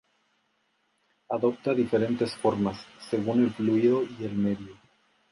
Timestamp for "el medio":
4.25-4.75